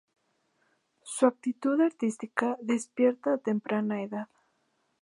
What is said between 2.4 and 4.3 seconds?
despierta a temprana edad.